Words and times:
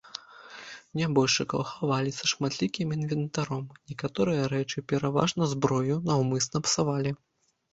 Нябожчыкаў 0.99 1.61
хавалі 1.71 2.11
са 2.19 2.25
шматлікім 2.31 2.95
інвентаром, 2.97 3.61
некаторыя 3.91 4.49
рэчы, 4.55 4.87
пераважна 4.93 5.43
зброю, 5.53 5.95
наўмысна 6.09 6.57
псавалі. 6.67 7.11